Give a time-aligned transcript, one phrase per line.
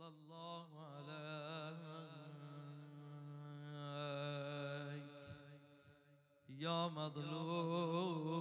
[0.00, 1.10] صلى الله عليك
[6.48, 8.40] يا مظلوم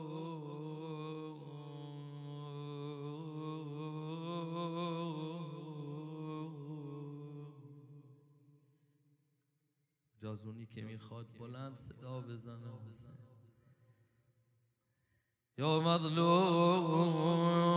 [10.22, 12.80] جازونی که می‌خواد بلند صدا بزنه
[15.58, 17.69] یا مظلوم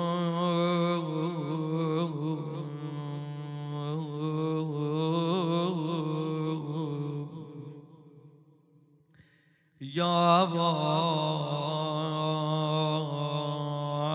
[9.95, 10.06] یا
[10.42, 10.70] ابا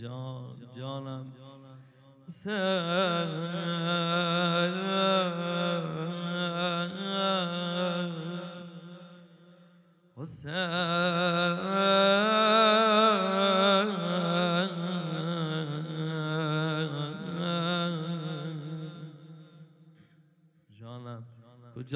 [0.00, 1.26] جان جانم.
[1.38, 1.78] جانم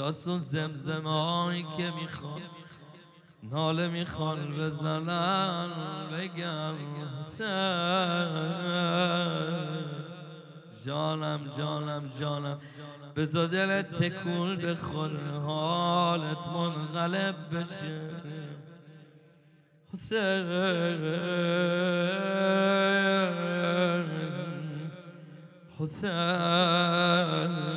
[0.03, 2.42] اون زمزمایی که می‌خوان.
[3.42, 5.70] ناله می‌خوان بزنن
[6.12, 6.75] بگن
[10.84, 12.59] جانم جانم جانم.
[13.17, 18.11] بزا دلت تکون بخوره حالت منقلب بشه.
[19.92, 20.47] حسین.
[25.78, 27.72] حسین.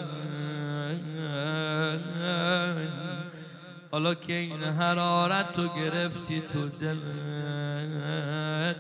[4.06, 8.75] حالا که این حرارت رو گرفتی تو دلت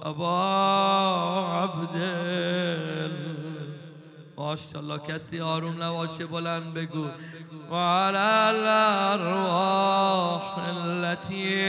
[0.02, 0.42] ابا
[1.62, 3.10] عبدال
[4.36, 7.06] ماشاءالله کسی آروم نباشه بلند بگو.
[7.70, 8.16] و علی
[8.50, 9.64] الأرواح
[10.58, 11.64] التي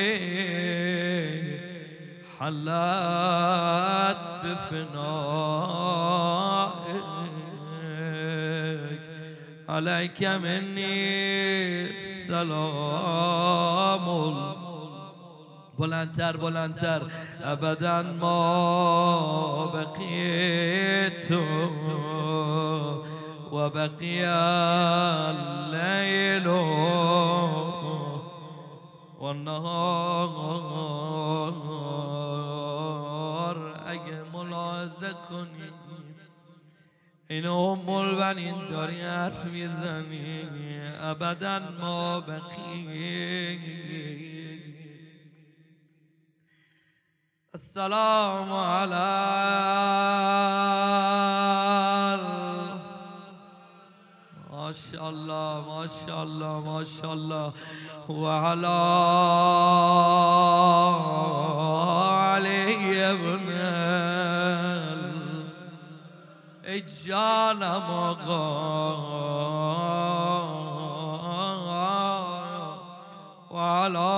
[2.39, 5.75] حلت بفنائك.
[9.69, 11.87] عليك مني
[12.27, 14.05] سلام
[15.79, 17.01] بلندتر بلندتر.
[17.43, 21.31] ابدا ما بقيت.
[23.51, 23.69] و
[29.45, 30.75] والنهار
[33.85, 35.71] اگه ملاحظه کنی
[37.29, 40.49] این ام البنین داری حرف می‌زنی.
[41.01, 43.59] ابدا ما بقی
[47.53, 48.95] السلام علی
[54.65, 57.53] ماشاءالله ماشاءالله ماشاءالله.
[58.09, 58.81] وعلى
[62.33, 63.49] علي ابن
[66.65, 67.61] الجان
[67.91, 69.01] مقام
[73.51, 74.13] وعلى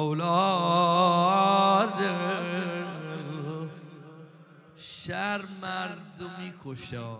[0.00, 1.24] اولاد.
[4.76, 7.10] شر مردمی کشا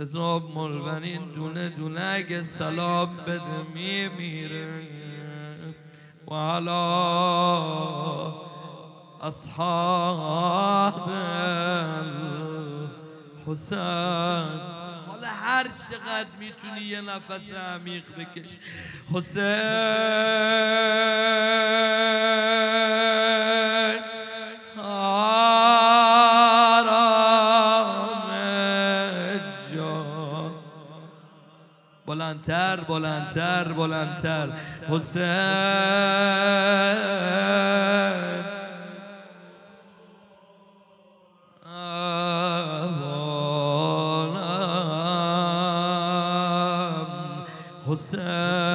[0.00, 4.84] ازاب ملونین دونه دونه اگه سلام بده میمیره.
[6.28, 6.84] و علا
[9.22, 11.10] اصحاب
[13.46, 13.78] حسین
[15.06, 18.56] حالا هر چقدر می‌تونی یه نفس عمیق بکش.
[19.14, 19.50] حسین.
[32.50, 34.48] بلندتر بلندتر بلندتر.
[34.90, 35.30] حسین.
[47.86, 48.69] حسین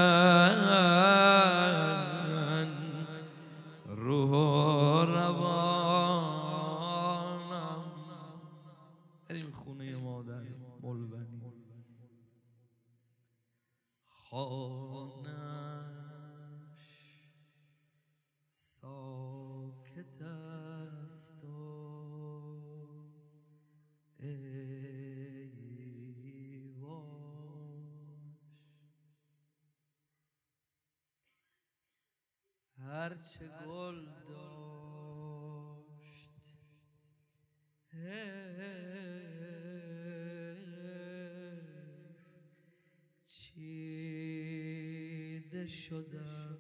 [45.68, 46.58] شدم.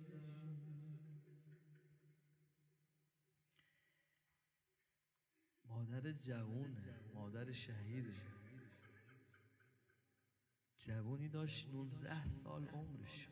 [5.65, 8.13] مادر جوونه مادر شهیده
[10.77, 13.29] جوونی داشت 19 سال عمرش.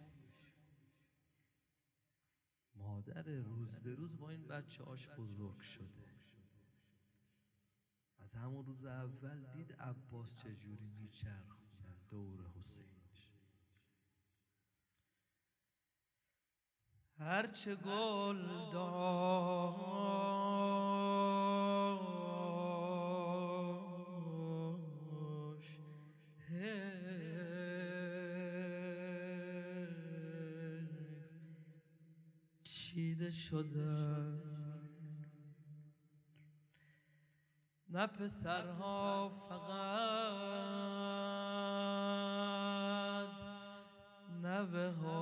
[2.76, 6.14] مادر روز به روز با این بچه هاش بزرگ شده.
[8.18, 11.58] از همون روز اول دید عباس چجوری میچرخ
[12.10, 12.93] دور حسینش
[17.26, 20.04] هرچه گل داشت.
[32.64, 34.54] چیده شده.
[37.90, 39.84] نه پسرها فقط
[44.42, 45.13] نوه هایش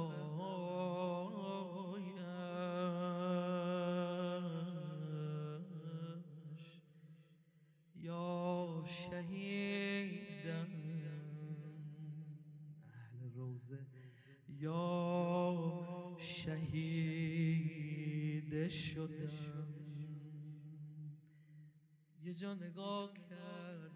[22.44, 23.92] نگاه کرد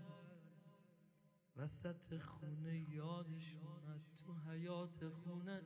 [1.56, 4.02] وسط خونه یادش اومد.
[4.16, 5.62] تو حیات خونه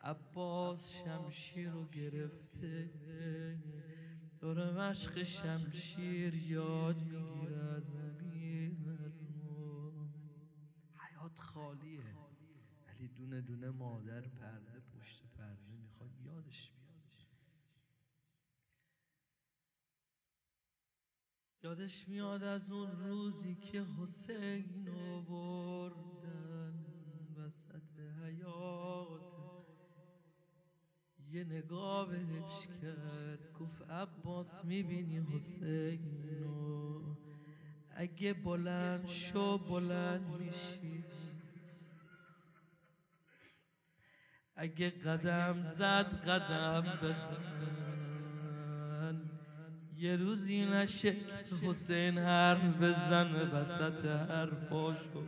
[0.00, 2.90] عباس شمشیر رو گرفته.
[4.40, 8.72] داره مشق شمشیر یاد می‌گیره از امیر
[10.96, 12.16] حیات خالیه.
[12.86, 16.72] ولی دونه دونه مادر پرده پشت پرده می‌خواد یادش
[21.62, 26.84] یادش میاد از اون روزی که حسین رو بردن
[27.36, 29.20] وسط حیات
[31.30, 37.16] یه نگاه بهش کرد گفت عباس می‌بینی حسین؟ رو
[37.90, 41.04] اگه بلند شو بلند میشی.
[44.56, 47.89] اگه قدم زد قدم بزن.
[50.00, 51.16] یه روزی نشه
[51.62, 55.20] حسین حرف بزنه وسط حرفاشو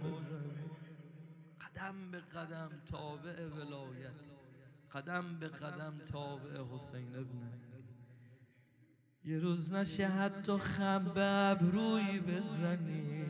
[1.61, 4.21] قدم به قدم تابع ولایت
[4.93, 7.53] قدم به قدم تابع حسین ابن
[9.25, 13.23] یه روز نشه حتی خم به ابروی بزنی.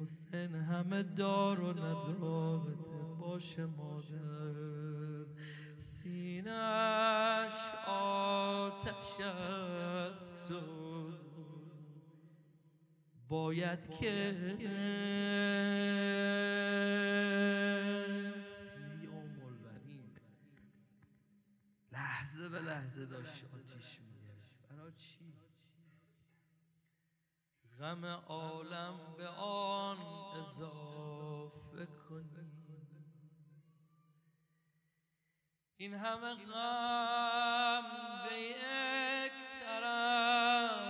[0.00, 2.74] حسین همه دار و ندارته
[3.18, 5.26] باشه مادر.
[6.06, 11.12] سینش آتش است و
[13.28, 14.36] باید که
[21.92, 25.32] لحظه به لحظه داشت آتیش می‌گرفت برای چی؟
[27.78, 29.96] غم عالم به آن
[30.40, 32.35] اضافه کنی
[35.78, 37.82] این همه غم
[38.28, 39.32] به یک
[39.64, 40.86] طرف.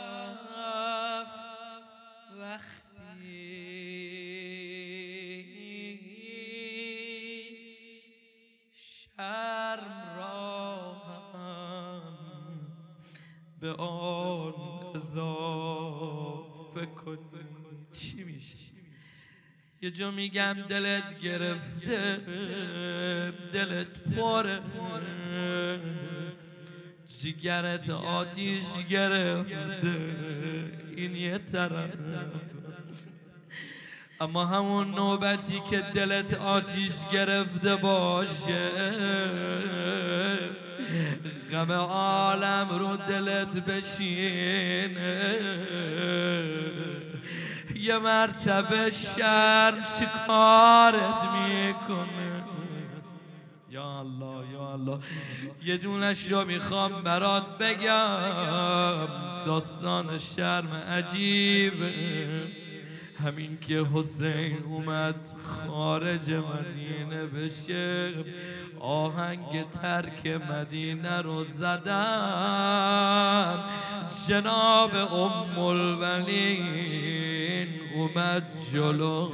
[2.38, 3.46] وقتی
[8.74, 12.12] شرم را هم
[13.60, 14.54] به آن
[14.96, 17.18] اضافه کن
[17.92, 18.75] چی میشه؟
[19.82, 22.18] یه جا میگم دلت گرفته
[23.52, 24.60] دلت پره
[27.18, 29.96] جگرت آتیش گرفته
[30.96, 31.90] این یه طرف.
[34.20, 38.70] اما همون نوبتی که دلت آتیش گرفته باشه
[41.52, 45.36] غم عالم رو دلت بشینه.
[47.86, 52.44] یه مرتبه شرم چی کارت می‌کنه.
[53.70, 54.98] یا الله یا الله.
[55.64, 59.06] یه دونش رو می‌خوام برات بگم.
[59.46, 61.92] داستان شرم عجیبه.
[63.24, 65.14] همین که حسین اومد
[65.66, 68.10] خارج مدینه بشه.
[68.80, 72.64] آهنگ ترک مدینه رو زدم.
[74.28, 77.35] جناب ام الولین
[78.06, 79.30] اومد جلو.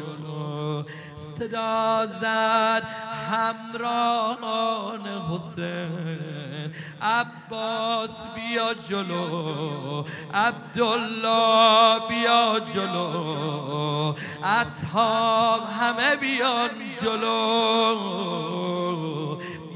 [1.16, 2.82] صدا زد
[3.30, 5.00] همراهان
[5.30, 6.72] حسین.
[7.02, 10.04] عباس بیا جلو.
[10.34, 14.14] عبدالله بیا جلو.
[14.44, 16.70] اصحاب همه بیان
[17.02, 18.22] جلو.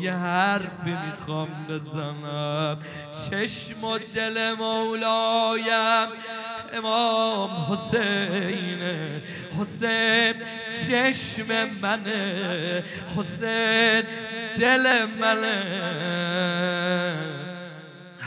[0.01, 2.79] یه حرفی می‌خوام بزنم.
[3.31, 6.09] چشم و دل مولایم
[6.77, 8.83] امام حسین
[9.61, 10.35] حسین
[10.87, 12.85] چشم منه
[13.17, 14.05] حسین
[14.61, 15.57] دل منه.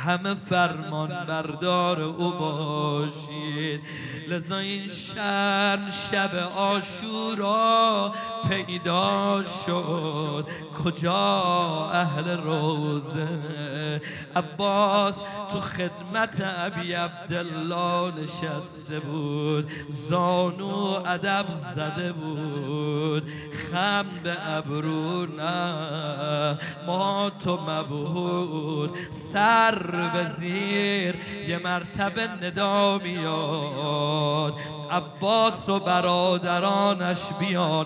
[0.05, 3.81] همه فرمان بردار او باشید.
[4.27, 8.13] لذا این شرم شب آشورا
[8.49, 10.47] پیدا شد.
[10.83, 14.01] کجا اهل روزه؟
[14.35, 19.71] عباس تو خدمت ابی عبدالله نشسته بود.
[20.09, 23.31] زانو ادب زده بود.
[23.71, 26.57] خم به ابرو نه.
[26.87, 28.97] ما تو مبهود.
[29.11, 31.15] سر به زیر
[31.47, 34.53] یه مرتبه ندا میاد.
[34.91, 37.85] عباس و برادرانش بیان.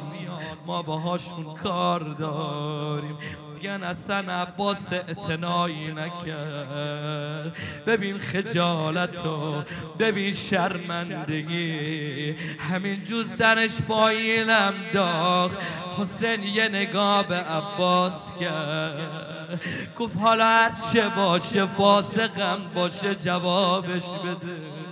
[0.65, 3.17] ما باهاشون کار داریم.
[3.63, 7.57] میگن اصلا عباس اعتنایی نکرد.
[7.87, 9.63] ببین خجالتو
[9.99, 12.31] ببین شرمندگی.
[12.71, 15.57] همین جو سرش پایینم داخت.
[15.97, 19.61] حسین یه نگاه به عباس کرد.
[19.97, 24.83] گفت حالا هرچه باشه فاسقم باشه جوابش بده.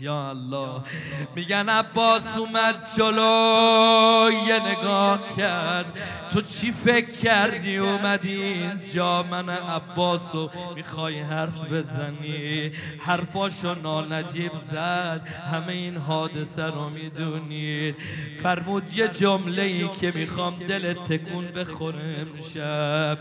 [0.00, 0.80] یا الله.
[1.34, 5.98] میگن عباس اومد جلو یه نگاه کرد.
[6.32, 15.28] تو چی فکر کردی؟ اومدی اینجا؟ من عباسو می‌خوای حرف بزنی؟ حرفاشو نانجیب زد.
[15.52, 17.96] همه این حادثه رو می‌دونید.
[18.42, 23.18] فرمود یه جمله ای که می‌خوام دل تکون بخوره امشب.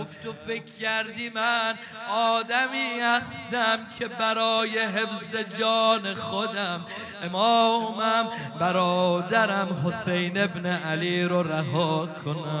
[0.00, 1.74] گفت تو فکر کردی من
[2.10, 6.80] آدمی هستم که برای حفظ جان خودم
[7.22, 8.30] امامم
[8.60, 12.53] برادرم حسین ابن علی رو رها کنم.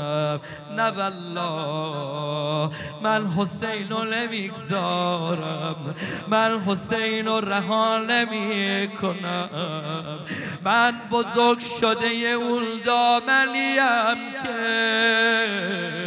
[0.76, 2.70] نه والله
[3.02, 5.94] من حسین رو نمی‌گذارم.
[6.28, 9.48] من حسین رو رها نمی کنم
[10.64, 16.03] من بزرگ شده اون دامنیم که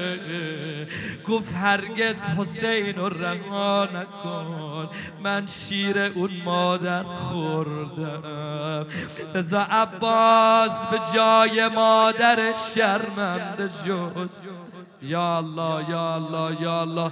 [1.30, 4.90] گفت هرگز حسین رها نکن.
[5.24, 8.86] من شیر اون مادر خوردم.
[9.36, 14.30] ازا عباس به جای مادر شرمنده شد.
[15.02, 17.12] یا الله یا الله یا الله.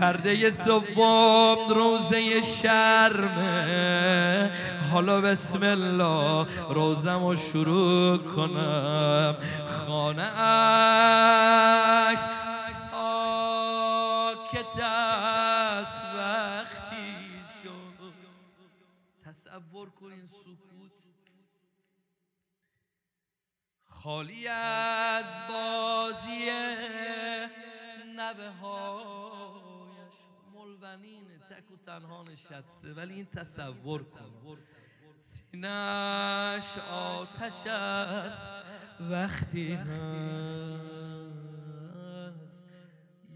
[0.00, 4.50] پرده سوم روزه شرمه.
[4.92, 9.36] حالا بسم الله روزم رو شروع کنم.
[9.86, 12.18] خانه اش
[24.08, 26.50] خالی از بازی
[28.16, 30.16] نبه هایش
[30.54, 34.58] ملونین تک و تنها نشسته ولی این تصور کن.
[35.16, 38.52] سینش آتش است
[39.00, 39.88] وقتی هست.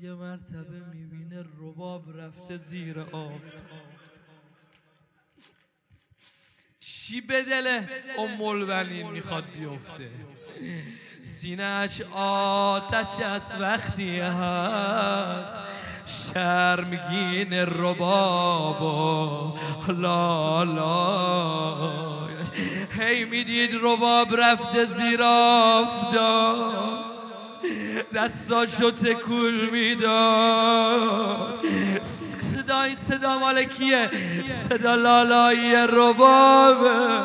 [0.01, 3.92] یه مرتبه می‌بینه رباب رفته زیر آفتاب.
[7.13, 7.81] چی به دل
[8.19, 10.11] ام الولین می‌خواد بیفته؟
[11.23, 15.59] سینش آتش از وقتی هست.
[16.05, 21.77] شرمگین رباب و لا لا
[22.99, 27.05] هی می‌دید رباب رفته زیر آفتاب.
[28.15, 31.65] دستاشو تکول می‌داد.
[32.63, 34.11] صدای صدا مال کیه
[34.69, 37.23] صدا لالایی ربابه.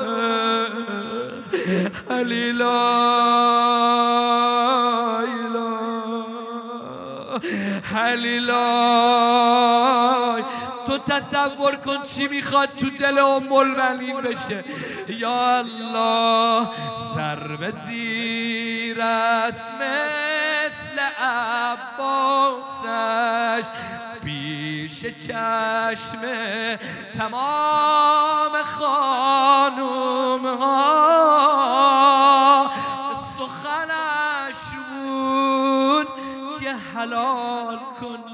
[7.94, 10.44] حلیلای
[10.88, 14.64] تو تصور کن چی می‌خواد تو دل ام الولین بشه.
[15.08, 16.68] یا الله
[17.16, 23.66] سر به زیر است مثل عباسش.
[25.02, 26.22] پیش چشم
[27.18, 31.92] تمام خانوم ها
[33.38, 34.62] سخنش
[35.04, 36.08] بود
[36.62, 38.28] که حلال کنید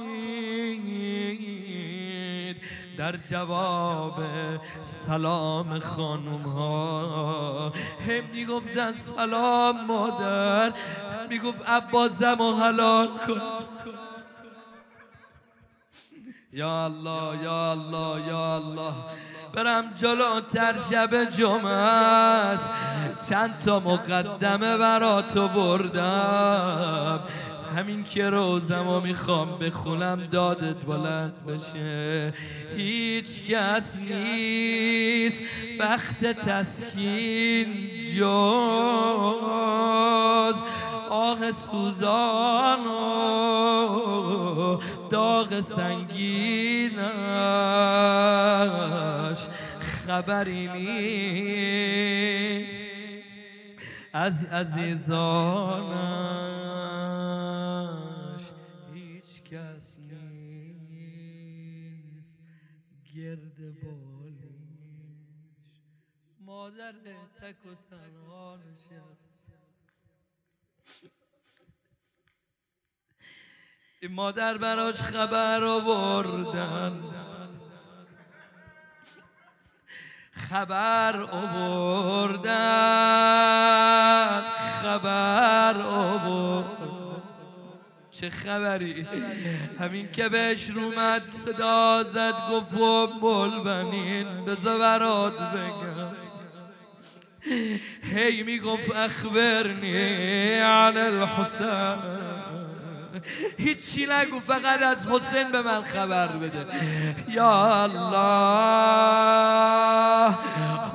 [2.97, 4.23] در جواب
[4.81, 7.71] سلام خانوم ها
[8.07, 10.73] هم می‌گفتن سلام مادر
[11.29, 13.41] می‌گفت عباسم و حلال کن.
[16.53, 18.93] یا الله یا الله یا الله
[19.53, 22.69] برم جلوتر شب جمعه است.
[23.29, 27.19] چند تا مقدمه برا تو بردم
[27.75, 32.33] همین که روزم می‌خوام بخونم دادت بلند بشه
[32.77, 35.41] هیچ کس نیست
[35.79, 37.67] بخت تسکین
[38.15, 38.23] جز
[41.09, 42.93] آه سوزان و
[45.09, 46.93] داغ سنگینش.
[50.07, 51.23] خبری نیست.
[54.15, 55.13] از عزیزانش
[58.93, 59.97] هیچ کس
[60.89, 62.39] نیست.
[63.15, 64.63] گرد بالیش
[66.39, 66.93] مادر
[67.41, 69.39] تک و تنها نشست
[74.01, 77.03] این مادر براش خبر آوردن.
[80.53, 82.51] خبر آوردن
[84.81, 86.65] خبر آورد.
[88.11, 89.07] چه خبری؟
[89.79, 96.11] همین که بهش رومد صدا زد گفت و بل بنین بزا برات بگم.
[98.15, 102.32] هی می‌گفت اخبرنی عن الحسین
[103.57, 106.65] هیچی نگو فقط از حسین به من خبر بده.
[107.27, 108.73] یا الله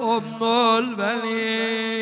[0.01, 1.99] ام البنین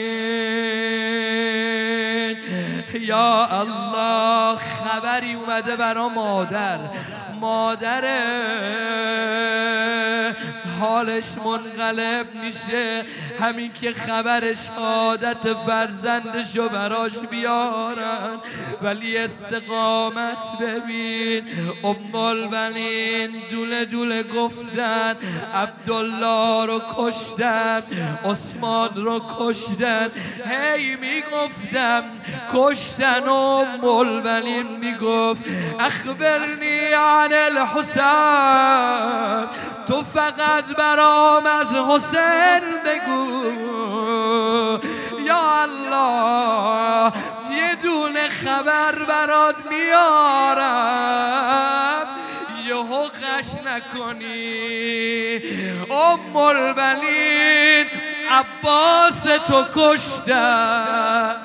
[3.01, 6.79] یا الله خبری اومده برا مادر.
[7.41, 8.05] مادر
[10.81, 13.03] حالش منقلب میشه.
[13.41, 18.39] همین که خبر شهادت فرزندشو براش بیارن.
[18.83, 21.45] ولی استقامت ببین.
[21.85, 25.17] ام البنین دوله دوله گفتن.
[25.55, 27.83] عبدالله رو کشتن.
[28.25, 30.09] عثمان رو کشتن.
[30.47, 32.03] هی می‌گفتم
[32.55, 35.43] کشتن ام البنین می‌گفت.
[35.81, 38.17] اخبرنی عن الحسین
[39.87, 43.53] تو فقط برام از حسین بگو.
[45.27, 47.13] یا الله
[47.51, 51.27] یه دونه خبر برات میارم
[52.67, 55.41] یه حقش نکنی.
[55.91, 57.87] ام البنین
[58.31, 61.37] عباس تو کشتن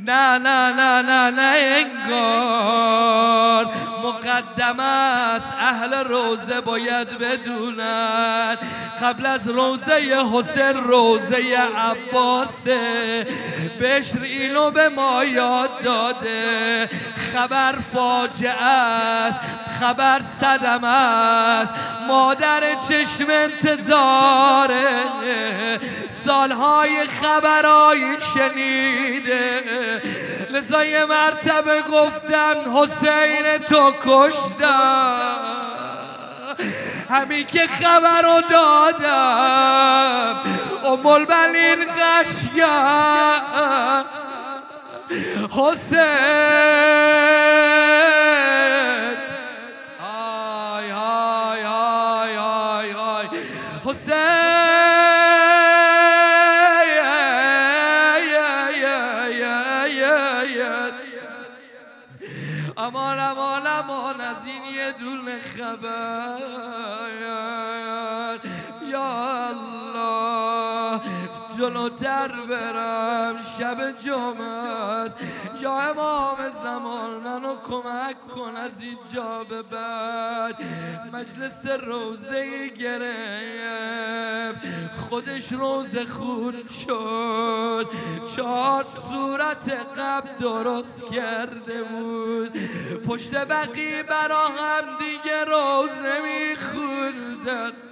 [0.00, 3.66] نه نه نه نه نه انگار.
[4.08, 8.56] مقدم است اهل روزه باید بدونن.
[9.02, 11.36] قبل از روزه حسین روزه
[11.76, 13.26] عباسه.
[13.80, 16.90] بشر اینو به ما یاد داده.
[17.32, 19.40] خبر فاجعه است
[19.80, 21.72] خبر صدم است.
[22.08, 24.88] مادر چشم انتظاره.
[26.28, 29.62] سالهای خبرهای شنیده.
[30.50, 35.38] لذا یه مرتبه گفتم حسین تو کشتم
[37.10, 40.40] همین که خبر رو دادم.
[40.84, 43.44] ام البلین غشگم
[45.50, 47.47] حسین.
[72.28, 75.10] جلوتر برم شب جمعه
[75.60, 80.54] یا امام زمان منو کمک کن از اینجا به بعد.
[81.12, 84.60] مجلس روزه گرفت.
[85.08, 86.54] خودش روزه خون
[86.86, 87.86] شد.
[88.36, 92.52] چهار صورت قبل درست کرده بود.
[93.06, 97.87] پشت بقی برا هم دیگه روزه میخوندن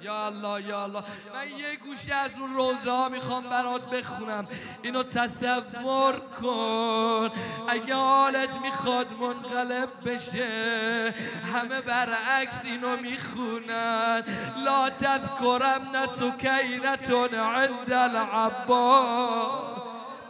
[0.00, 1.02] یا الله یا الله.
[1.34, 4.48] من یه گوشه از اون روزه ها می‌خوام برات بخونم.
[4.82, 7.30] اینو تصور کن.
[7.68, 11.14] اگه حالت می‌خواد منقلب بشه
[11.54, 14.24] همه برعکس اینو می‌خونن.
[14.64, 19.52] لا تذکرم نسکینتون عند العباس.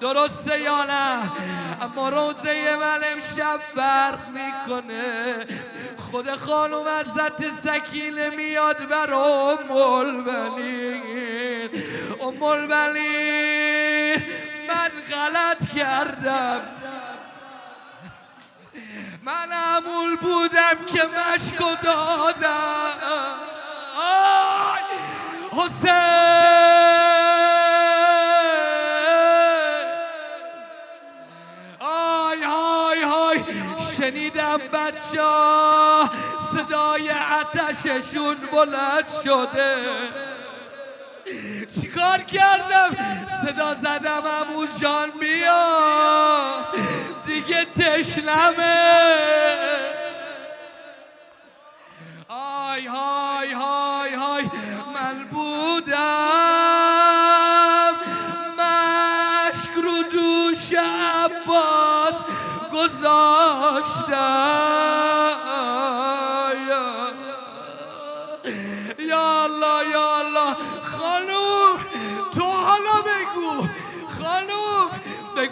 [0.01, 1.31] درسته یا نه؟
[1.83, 5.47] اما روزه من امشب فرق می‌کنه.
[6.11, 11.71] خود خانوم عزت سکینه میاد بر ام البنین
[12.21, 14.23] ام البنین
[14.69, 16.61] من غلط کردم.
[19.23, 22.89] من عمول بودم که مشکو دادم.
[25.53, 26.98] حسین!
[33.99, 35.29] شنیدم بچه
[36.53, 39.77] صدای عتششون بلند شده.
[41.81, 42.97] چیکار کردم؟
[43.43, 46.65] صدا زدم امو جان بیا.
[47.27, 48.77] دیگه تشنمه.
[52.29, 53.18] آی های.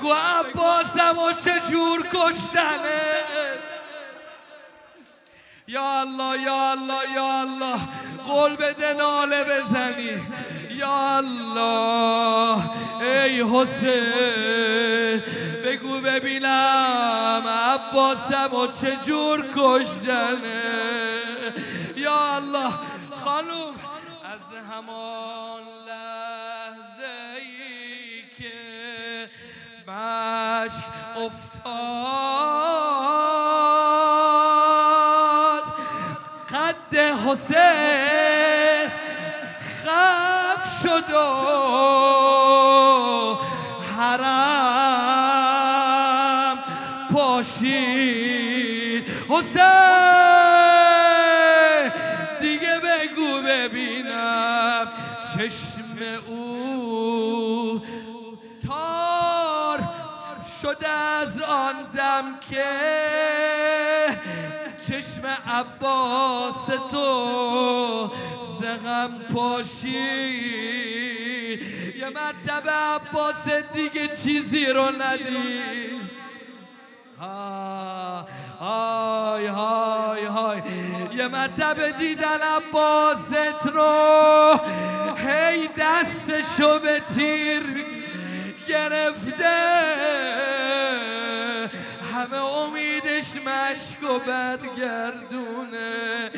[0.06, 3.00] بگو عباسم و چجور کشتنه؟
[5.68, 7.80] یا الله یا الله یا الله
[8.28, 10.22] قول بده ناله بزنی.
[10.70, 12.62] یا الله
[13.00, 15.22] ای حسین
[15.64, 20.62] بگو ببینم عباسم و چجور کشتنه.
[21.96, 22.72] یا الله
[23.24, 23.74] خانوم
[24.24, 24.40] از
[24.72, 25.45] همان
[31.16, 31.56] افتاد.
[36.50, 38.25] قد حسین
[60.86, 62.64] از آن دم که
[64.88, 68.10] چشم عباس تو
[68.60, 70.46] زغم پاشی.
[71.98, 76.10] یه مرتبه عباس دیگه چیزی رو ندید
[78.60, 80.62] های های های
[81.12, 84.60] یه مرتبه دیدن عباست رو
[85.16, 87.95] هی دستشو به تیر
[88.68, 89.56] گرفته.
[92.14, 96.30] همه امیدش مشک و برگردونه.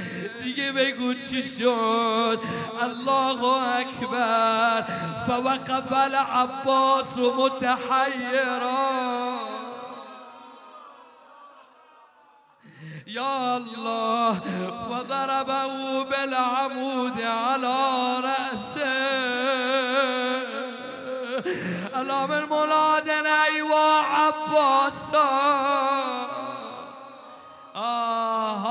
[0.42, 2.40] دیگه بگو چی شد؟
[2.82, 3.44] الله
[3.78, 4.84] اکبر.
[5.26, 8.68] فوقف العباس متحیرا.
[13.06, 14.42] یا الله
[14.90, 17.97] وضربه بالعمود على
[22.08, 25.28] الام المولاد ايوا عباسا.
[27.76, 28.66] آه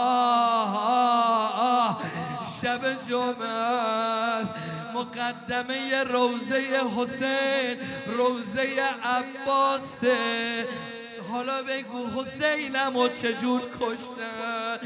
[1.57, 1.97] آه
[2.61, 4.45] شب جمعه
[4.93, 10.67] مقدمه روزه حسین روزه عباسه.
[11.31, 14.77] حالا بگو حسینم و چجور کشتن؟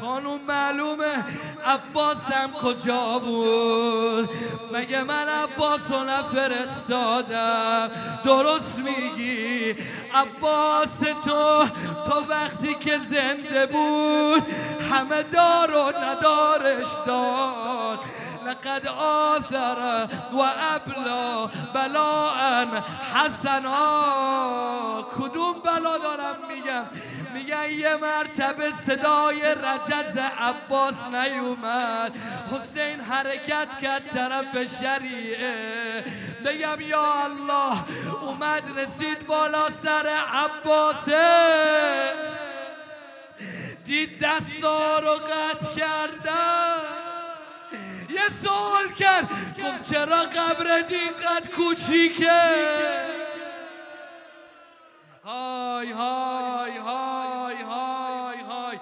[0.00, 1.24] خانوم معلومه
[1.64, 4.30] عباسم کجا بود؟
[4.72, 7.90] مگه من عباس رو نفرستادم؟
[8.24, 9.74] درست میگی.
[10.14, 11.64] عباس تو
[12.04, 14.42] تو وقتی که زنده بود
[14.92, 17.98] همه دار و ندارش داد.
[18.50, 20.38] لقد آثر و
[20.74, 22.66] ابلا بلاء
[23.14, 25.02] حسنا.
[25.18, 26.84] کدوم بلا دارم میگم؟
[27.34, 32.12] میگن یه مرتبه صدای رجز عباس نیومد.
[32.52, 36.04] حسین حرکت کرد طرف شریعه.
[36.44, 37.78] بگم یا الله
[38.22, 41.30] اومد رسید بالا سر عباسه
[43.84, 46.69] دید دستا رو قطع کردن.
[48.14, 49.28] یه سوال کرد.
[49.64, 52.40] گفت چرا قبر اینقدر کوچیکه؟
[55.24, 58.78] های های های های های.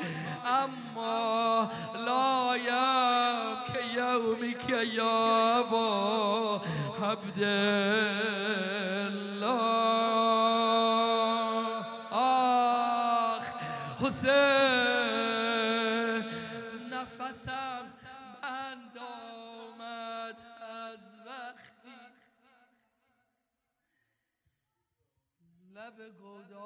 [0.46, 6.60] اما لایم که یومی که یا با
[25.98, 26.58] لب گودال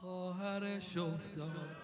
[0.00, 1.76] خواهرش افتاد.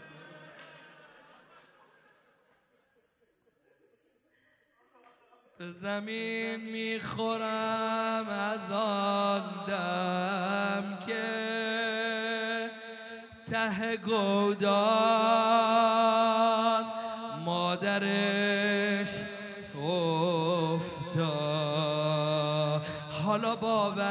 [5.59, 12.71] به زمین می‌خورم از آن دم که
[13.51, 14.81] ته گودان
[17.45, 18.50] مادرش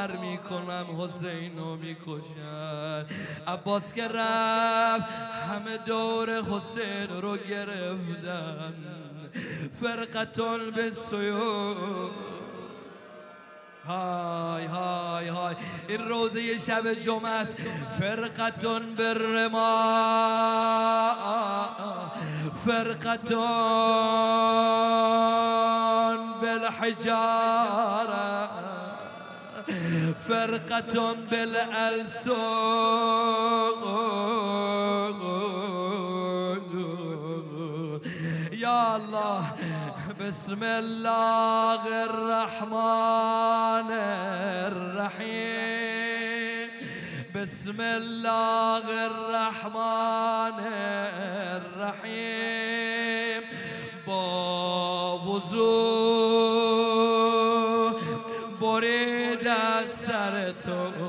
[0.00, 3.06] باور می‌کنم حسین رو می‌کشن.
[3.46, 5.04] عباس که رفت
[5.50, 8.74] همه دور حسین رو گرفتن.
[9.80, 11.74] فرقتون به سیو
[13.86, 15.56] های های های.
[15.88, 17.56] این روزه شب جمعه است.
[18.00, 19.90] فرقتون برما
[22.66, 23.40] فرقتون
[26.40, 27.10] بالحجاره
[30.28, 32.30] فرقة بالألسون
[38.52, 39.42] يا الله
[40.20, 43.90] بسم الله الرحمن
[44.72, 46.68] الرحيم.
[47.34, 50.58] بسم الله الرحمن
[51.60, 53.42] الرحيم.
[54.06, 54.24] با
[55.26, 56.89] وضوع
[60.70, 60.99] سر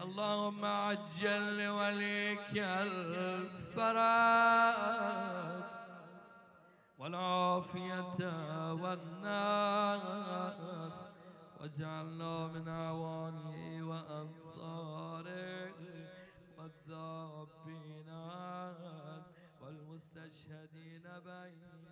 [0.00, 4.04] اللهم عجل لوليك الفرج
[6.98, 10.14] والعافية والناس
[11.60, 15.72] واجعلنا من أعوانه وأنصاره
[16.58, 18.10] والذابين
[19.60, 21.83] والمستشهدين بين